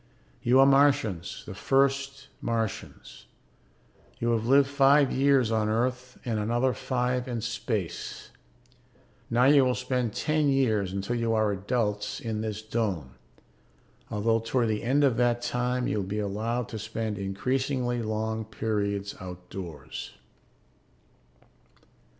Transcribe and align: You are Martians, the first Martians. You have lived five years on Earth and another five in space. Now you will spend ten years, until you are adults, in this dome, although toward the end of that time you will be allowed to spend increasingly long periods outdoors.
You 0.41 0.59
are 0.59 0.65
Martians, 0.65 1.43
the 1.45 1.53
first 1.53 2.29
Martians. 2.41 3.27
You 4.17 4.31
have 4.31 4.47
lived 4.47 4.67
five 4.67 5.11
years 5.11 5.51
on 5.51 5.69
Earth 5.69 6.17
and 6.25 6.39
another 6.39 6.73
five 6.73 7.27
in 7.27 7.39
space. 7.41 8.31
Now 9.29 9.43
you 9.43 9.63
will 9.63 9.75
spend 9.75 10.13
ten 10.15 10.49
years, 10.49 10.91
until 10.91 11.15
you 11.15 11.35
are 11.35 11.51
adults, 11.51 12.19
in 12.19 12.41
this 12.41 12.63
dome, 12.63 13.11
although 14.09 14.39
toward 14.39 14.69
the 14.69 14.81
end 14.81 15.03
of 15.03 15.17
that 15.17 15.43
time 15.43 15.85
you 15.85 15.97
will 15.97 16.03
be 16.07 16.17
allowed 16.17 16.67
to 16.69 16.79
spend 16.79 17.19
increasingly 17.19 18.01
long 18.01 18.43
periods 18.43 19.13
outdoors. 19.19 20.13